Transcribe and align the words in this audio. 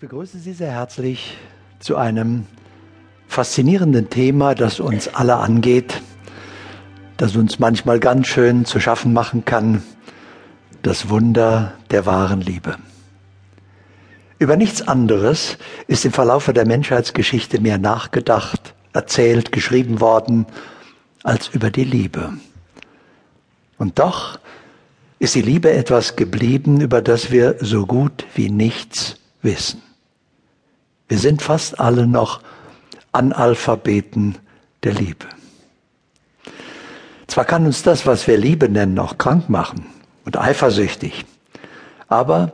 begrüße 0.00 0.38
Sie 0.38 0.54
sehr 0.54 0.72
herzlich 0.72 1.36
zu 1.78 1.96
einem 1.96 2.46
faszinierenden 3.28 4.08
Thema, 4.08 4.54
das 4.54 4.80
uns 4.80 5.08
alle 5.08 5.36
angeht, 5.36 6.00
das 7.18 7.36
uns 7.36 7.58
manchmal 7.58 8.00
ganz 8.00 8.26
schön 8.26 8.64
zu 8.64 8.80
schaffen 8.80 9.12
machen 9.12 9.44
kann, 9.44 9.82
das 10.80 11.10
Wunder 11.10 11.74
der 11.90 12.06
wahren 12.06 12.40
Liebe. 12.40 12.76
Über 14.38 14.56
nichts 14.56 14.80
anderes 14.88 15.58
ist 15.86 16.06
im 16.06 16.12
Verlaufe 16.12 16.54
der 16.54 16.66
Menschheitsgeschichte 16.66 17.60
mehr 17.60 17.76
nachgedacht, 17.76 18.72
erzählt, 18.94 19.52
geschrieben 19.52 20.00
worden, 20.00 20.46
als 21.24 21.48
über 21.48 21.70
die 21.70 21.84
Liebe. 21.84 22.32
Und 23.76 23.98
doch 23.98 24.38
ist 25.18 25.34
die 25.34 25.42
Liebe 25.42 25.70
etwas 25.70 26.16
geblieben, 26.16 26.80
über 26.80 27.02
das 27.02 27.30
wir 27.30 27.56
so 27.60 27.84
gut 27.84 28.24
wie 28.34 28.48
nichts 28.48 29.16
wissen. 29.42 29.82
Wir 31.10 31.18
sind 31.18 31.42
fast 31.42 31.80
alle 31.80 32.06
noch 32.06 32.40
Analphabeten 33.10 34.38
der 34.84 34.94
Liebe. 34.94 35.26
Zwar 37.26 37.44
kann 37.44 37.66
uns 37.66 37.82
das, 37.82 38.06
was 38.06 38.28
wir 38.28 38.38
Liebe 38.38 38.68
nennen, 38.68 38.96
auch 39.00 39.18
krank 39.18 39.50
machen 39.50 39.86
und 40.24 40.38
eifersüchtig, 40.38 41.26
aber 42.06 42.52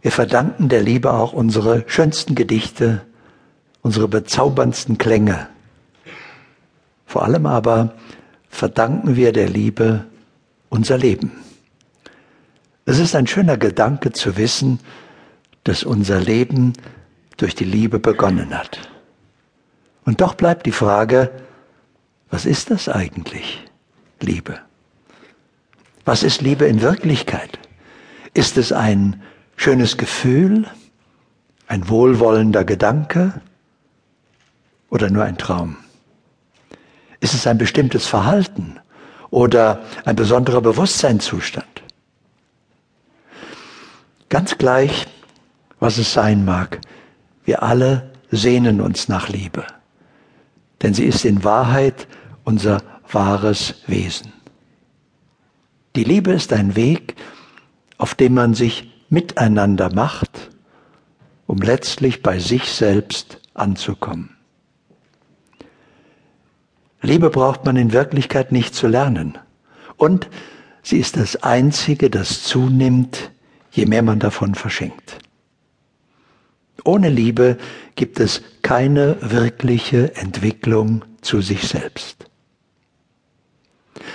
wir 0.00 0.12
verdanken 0.12 0.70
der 0.70 0.80
Liebe 0.80 1.12
auch 1.12 1.34
unsere 1.34 1.84
schönsten 1.86 2.34
Gedichte, 2.34 3.02
unsere 3.82 4.08
bezauberndsten 4.08 4.96
Klänge. 4.96 5.46
Vor 7.04 7.22
allem 7.24 7.44
aber 7.44 7.96
verdanken 8.48 9.14
wir 9.14 9.34
der 9.34 9.50
Liebe 9.50 10.06
unser 10.70 10.96
Leben. 10.96 11.32
Es 12.86 12.98
ist 12.98 13.14
ein 13.14 13.26
schöner 13.26 13.58
Gedanke 13.58 14.12
zu 14.12 14.38
wissen, 14.38 14.80
dass 15.64 15.84
unser 15.84 16.18
Leben 16.18 16.72
durch 17.36 17.54
die 17.54 17.64
Liebe 17.64 17.98
begonnen 17.98 18.56
hat. 18.56 18.90
Und 20.04 20.20
doch 20.20 20.34
bleibt 20.34 20.66
die 20.66 20.72
Frage, 20.72 21.30
was 22.30 22.46
ist 22.46 22.70
das 22.70 22.88
eigentlich, 22.88 23.64
Liebe? 24.20 24.58
Was 26.04 26.22
ist 26.22 26.42
Liebe 26.42 26.66
in 26.66 26.82
Wirklichkeit? 26.82 27.58
Ist 28.34 28.58
es 28.58 28.72
ein 28.72 29.22
schönes 29.56 29.96
Gefühl, 29.96 30.66
ein 31.66 31.88
wohlwollender 31.88 32.64
Gedanke 32.64 33.40
oder 34.90 35.08
nur 35.10 35.24
ein 35.24 35.38
Traum? 35.38 35.76
Ist 37.20 37.32
es 37.34 37.46
ein 37.46 37.56
bestimmtes 37.56 38.06
Verhalten 38.06 38.78
oder 39.30 39.82
ein 40.04 40.16
besonderer 40.16 40.60
Bewusstseinszustand? 40.60 41.82
Ganz 44.28 44.58
gleich, 44.58 45.06
was 45.80 45.96
es 45.96 46.12
sein 46.12 46.44
mag, 46.44 46.80
wir 47.44 47.62
alle 47.62 48.10
sehnen 48.30 48.80
uns 48.80 49.08
nach 49.08 49.28
Liebe, 49.28 49.64
denn 50.82 50.94
sie 50.94 51.04
ist 51.04 51.24
in 51.24 51.44
Wahrheit 51.44 52.08
unser 52.44 52.82
wahres 53.10 53.74
Wesen. 53.86 54.32
Die 55.96 56.04
Liebe 56.04 56.32
ist 56.32 56.52
ein 56.52 56.74
Weg, 56.74 57.14
auf 57.98 58.14
dem 58.14 58.34
man 58.34 58.54
sich 58.54 58.90
miteinander 59.08 59.94
macht, 59.94 60.50
um 61.46 61.58
letztlich 61.58 62.22
bei 62.22 62.38
sich 62.38 62.70
selbst 62.72 63.40
anzukommen. 63.54 64.36
Liebe 67.00 67.30
braucht 67.30 67.64
man 67.64 67.76
in 67.76 67.92
Wirklichkeit 67.92 68.50
nicht 68.50 68.74
zu 68.74 68.88
lernen. 68.88 69.38
Und 69.96 70.28
sie 70.82 70.98
ist 70.98 71.16
das 71.18 71.42
Einzige, 71.42 72.08
das 72.08 72.42
zunimmt, 72.42 73.30
je 73.70 73.86
mehr 73.86 74.02
man 74.02 74.18
davon 74.18 74.54
verschenkt. 74.54 75.18
Ohne 76.84 77.08
Liebe 77.08 77.56
gibt 77.96 78.20
es 78.20 78.42
keine 78.62 79.16
wirkliche 79.20 80.14
Entwicklung 80.16 81.04
zu 81.22 81.40
sich 81.40 81.66
selbst. 81.66 82.26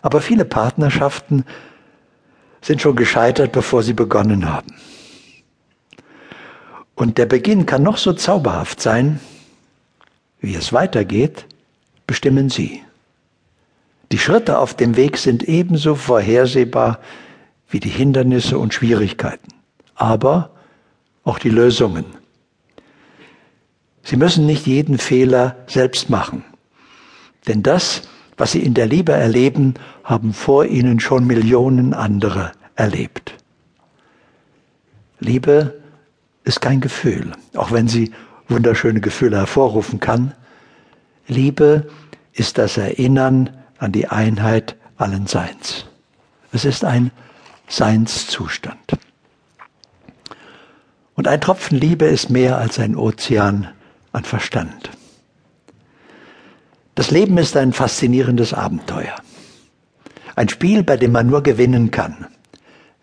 Aber 0.00 0.20
viele 0.20 0.44
Partnerschaften 0.44 1.44
sind 2.60 2.80
schon 2.80 2.96
gescheitert, 2.96 3.52
bevor 3.52 3.82
sie 3.82 3.94
begonnen 3.94 4.48
haben. 4.48 4.74
Und 6.94 7.18
der 7.18 7.26
Beginn 7.26 7.66
kann 7.66 7.82
noch 7.82 7.96
so 7.96 8.12
zauberhaft 8.12 8.80
sein, 8.80 9.18
wie 10.40 10.54
es 10.54 10.72
weitergeht, 10.72 11.46
bestimmen 12.06 12.50
Sie. 12.50 12.82
Die 14.12 14.18
Schritte 14.18 14.58
auf 14.58 14.74
dem 14.74 14.96
Weg 14.96 15.16
sind 15.16 15.42
ebenso 15.44 15.94
vorhersehbar 15.94 17.00
wie 17.70 17.80
die 17.80 17.88
Hindernisse 17.88 18.58
und 18.58 18.74
Schwierigkeiten, 18.74 19.48
aber 19.94 20.50
auch 21.24 21.38
die 21.38 21.48
Lösungen. 21.48 22.04
Sie 24.02 24.16
müssen 24.16 24.46
nicht 24.46 24.66
jeden 24.66 24.98
Fehler 24.98 25.56
selbst 25.66 26.10
machen. 26.10 26.44
Denn 27.46 27.62
das, 27.62 28.02
was 28.36 28.52
Sie 28.52 28.60
in 28.60 28.74
der 28.74 28.86
Liebe 28.86 29.12
erleben, 29.12 29.74
haben 30.04 30.32
vor 30.32 30.64
Ihnen 30.64 31.00
schon 31.00 31.26
Millionen 31.26 31.94
andere 31.94 32.52
erlebt. 32.76 33.34
Liebe 35.20 35.80
ist 36.44 36.60
kein 36.60 36.80
Gefühl, 36.80 37.32
auch 37.54 37.70
wenn 37.70 37.86
sie 37.88 38.12
wunderschöne 38.48 39.00
Gefühle 39.00 39.36
hervorrufen 39.36 40.00
kann. 40.00 40.34
Liebe 41.28 41.88
ist 42.32 42.58
das 42.58 42.76
Erinnern 42.76 43.50
an 43.78 43.92
die 43.92 44.08
Einheit 44.08 44.76
allen 44.96 45.26
Seins. 45.26 45.86
Es 46.52 46.64
ist 46.64 46.84
ein 46.84 47.12
Seinszustand. 47.68 48.98
Und 51.14 51.28
ein 51.28 51.40
Tropfen 51.40 51.78
Liebe 51.78 52.06
ist 52.06 52.30
mehr 52.30 52.58
als 52.58 52.78
ein 52.78 52.96
Ozean 52.96 53.68
an 54.12 54.24
Verstand. 54.24 54.90
Das 56.94 57.10
Leben 57.10 57.38
ist 57.38 57.56
ein 57.56 57.72
faszinierendes 57.72 58.52
Abenteuer. 58.52 59.16
Ein 60.36 60.48
Spiel, 60.48 60.82
bei 60.82 60.96
dem 60.96 61.12
man 61.12 61.26
nur 61.26 61.42
gewinnen 61.42 61.90
kann, 61.90 62.26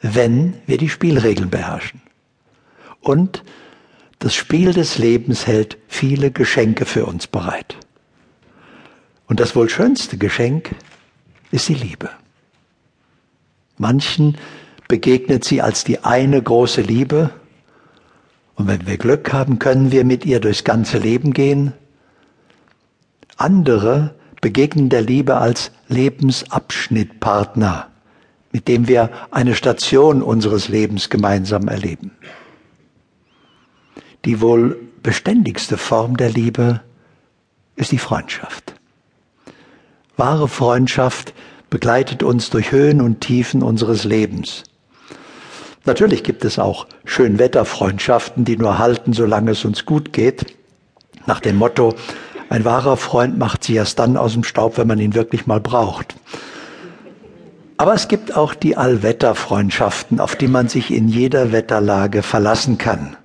wenn 0.00 0.54
wir 0.66 0.78
die 0.78 0.88
Spielregeln 0.88 1.50
beherrschen. 1.50 2.02
Und 3.00 3.42
das 4.18 4.34
Spiel 4.34 4.72
des 4.72 4.98
Lebens 4.98 5.46
hält 5.46 5.78
viele 5.88 6.30
Geschenke 6.30 6.84
für 6.84 7.06
uns 7.06 7.26
bereit. 7.26 7.76
Und 9.26 9.40
das 9.40 9.54
wohl 9.54 9.68
schönste 9.68 10.18
Geschenk 10.18 10.74
ist 11.50 11.68
die 11.68 11.74
Liebe. 11.74 12.10
Manchen 13.76 14.36
begegnet 14.88 15.44
sie 15.44 15.62
als 15.62 15.84
die 15.84 16.04
eine 16.04 16.42
große 16.42 16.80
Liebe 16.80 17.30
und 18.58 18.66
wenn 18.66 18.86
wir 18.86 18.98
Glück 18.98 19.32
haben, 19.32 19.60
können 19.60 19.92
wir 19.92 20.04
mit 20.04 20.26
ihr 20.26 20.40
durchs 20.40 20.64
ganze 20.64 20.98
Leben 20.98 21.32
gehen. 21.32 21.72
Andere 23.36 24.16
begegnen 24.40 24.88
der 24.88 25.02
Liebe 25.02 25.36
als 25.36 25.70
Lebensabschnittpartner, 25.86 27.86
mit 28.50 28.66
dem 28.66 28.88
wir 28.88 29.10
eine 29.30 29.54
Station 29.54 30.22
unseres 30.22 30.68
Lebens 30.68 31.08
gemeinsam 31.08 31.68
erleben. 31.68 32.10
Die 34.24 34.40
wohl 34.40 34.76
beständigste 35.04 35.78
Form 35.78 36.16
der 36.16 36.30
Liebe 36.30 36.80
ist 37.76 37.92
die 37.92 37.98
Freundschaft. 37.98 38.74
Wahre 40.16 40.48
Freundschaft 40.48 41.32
begleitet 41.70 42.24
uns 42.24 42.50
durch 42.50 42.72
Höhen 42.72 43.00
und 43.00 43.20
Tiefen 43.20 43.62
unseres 43.62 44.02
Lebens. 44.02 44.64
Natürlich 45.84 46.22
gibt 46.24 46.44
es 46.44 46.58
auch 46.58 46.86
Schönwetterfreundschaften, 47.04 48.44
die 48.44 48.56
nur 48.56 48.78
halten, 48.78 49.12
solange 49.12 49.52
es 49.52 49.64
uns 49.64 49.86
gut 49.86 50.12
geht. 50.12 50.54
Nach 51.26 51.40
dem 51.40 51.56
Motto, 51.56 51.94
ein 52.50 52.64
wahrer 52.64 52.96
Freund 52.96 53.38
macht 53.38 53.64
sie 53.64 53.74
erst 53.74 53.98
dann 53.98 54.16
aus 54.16 54.32
dem 54.32 54.44
Staub, 54.44 54.78
wenn 54.78 54.86
man 54.86 54.98
ihn 54.98 55.14
wirklich 55.14 55.46
mal 55.46 55.60
braucht. 55.60 56.16
Aber 57.76 57.94
es 57.94 58.08
gibt 58.08 58.36
auch 58.36 58.54
die 58.54 58.76
Allwetterfreundschaften, 58.76 60.18
auf 60.18 60.34
die 60.34 60.48
man 60.48 60.68
sich 60.68 60.90
in 60.90 61.08
jeder 61.08 61.52
Wetterlage 61.52 62.22
verlassen 62.22 62.76
kann. 62.76 63.16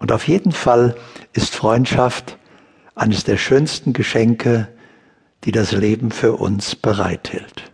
Und 0.00 0.10
auf 0.12 0.26
jeden 0.26 0.52
Fall 0.52 0.96
ist 1.32 1.54
Freundschaft 1.54 2.38
eines 2.94 3.24
der 3.24 3.36
schönsten 3.36 3.92
Geschenke, 3.92 4.68
die 5.44 5.52
das 5.52 5.72
Leben 5.72 6.10
für 6.10 6.32
uns 6.32 6.74
bereithält. 6.74 7.70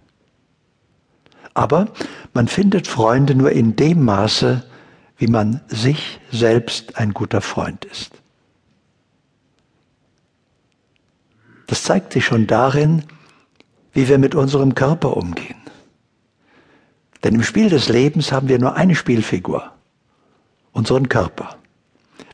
Aber 1.55 1.87
man 2.35 2.49
findet 2.49 2.87
Freunde 2.89 3.35
nur 3.35 3.53
in 3.53 3.77
dem 3.77 4.05
Maße, 4.05 4.65
wie 5.17 5.29
man 5.29 5.61
sich 5.69 6.21
selbst 6.31 6.99
ein 6.99 7.15
guter 7.15 7.41
Freund 7.41 7.85
ist. 7.85 8.11
Das 11.67 11.85
zeigt 11.85 12.13
sich 12.13 12.27
schon 12.27 12.47
darin, 12.47 13.05
wie 13.93 14.09
wir 14.09 14.19
mit 14.19 14.35
unserem 14.35 14.75
Körper 14.75 15.17
umgehen. 15.17 15.57
Denn 17.23 17.37
im 17.37 17.43
Spiel 17.43 17.71
des 17.71 17.89
Lebens 17.89 18.33
haben 18.33 18.49
wir 18.49 18.59
nur 18.59 18.75
eine 18.75 18.97
Spielfigur, 18.97 19.73
unseren 20.73 21.09
Körper. 21.09 21.57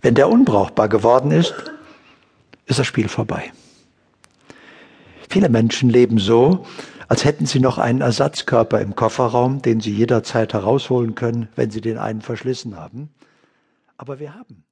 Wenn 0.00 0.14
der 0.14 0.28
unbrauchbar 0.28 0.88
geworden 0.88 1.30
ist, 1.30 1.54
ist 2.66 2.78
das 2.78 2.86
Spiel 2.86 3.08
vorbei. 3.08 3.52
Viele 5.30 5.48
Menschen 5.48 5.88
leben 5.90 6.18
so, 6.18 6.66
als 7.06 7.24
hätten 7.24 7.46
sie 7.46 7.60
noch 7.60 7.78
einen 7.78 8.00
Ersatzkörper 8.00 8.80
im 8.80 8.96
Kofferraum, 8.96 9.62
den 9.62 9.80
sie 9.80 9.92
jederzeit 9.92 10.52
herausholen 10.54 11.14
können, 11.14 11.48
wenn 11.54 11.70
sie 11.70 11.80
den 11.80 11.98
einen 11.98 12.20
verschlissen 12.20 12.76
haben. 12.76 13.14
Aber 13.96 14.18
wir 14.18 14.34
haben. 14.34 14.64